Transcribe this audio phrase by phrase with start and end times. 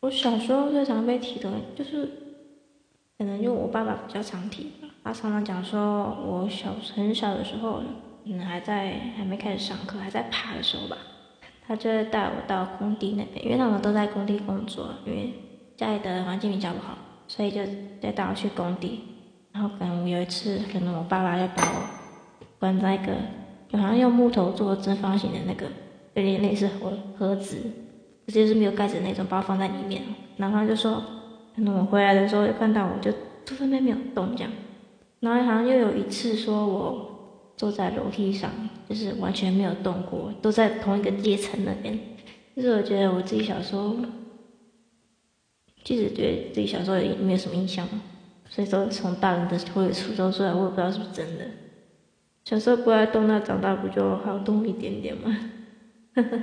[0.00, 2.08] 我小时候最常被提的，就是
[3.18, 4.88] 可能就我爸爸比较常提吧。
[5.02, 7.82] 他常常讲说，我小很小的时候，
[8.24, 10.96] 嗯，还在还没开始上课，还在爬的时候吧，
[11.66, 15.32] 他就会带我到工地那边，因为他们都在工地工作，因为
[15.76, 16.96] 家里的环境比较不好，
[17.26, 17.60] 所以就
[18.00, 19.00] 带带我去工地。
[19.52, 21.82] 然后可能有一次，可能我爸爸要把我
[22.60, 23.12] 关在一个，
[23.72, 25.66] 好像用木头做正方形的那个，
[26.14, 27.58] 有点类似盒盒子。
[28.32, 30.02] 就是没有盖子那种，把我放在里面。
[30.36, 31.02] 然后他就说，
[31.56, 33.10] 可能我回来的时候就看到我就
[33.44, 34.52] 坐在那边没有动这样。
[35.20, 38.50] 然后好像又有一次说我坐在楼梯上，
[38.88, 41.98] 就是完全没有动过，都在同一个阶层那边。
[42.54, 43.96] 就是我觉得我自己小时候，
[45.82, 47.88] 其实对自己小时候也没有什么印象，
[48.48, 51.44] 所以说从大人的口里出说出来，我也不知道是不是真的。
[52.44, 55.36] 小时候不爱动，那长大不就好动一点点吗？
[56.14, 56.40] 呵呵。